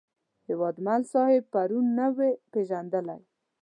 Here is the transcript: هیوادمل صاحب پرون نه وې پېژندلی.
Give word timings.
هیوادمل 0.47 1.01
صاحب 1.13 1.43
پرون 1.53 1.85
نه 1.99 2.07
وې 2.15 2.31
پېژندلی. 2.51 3.19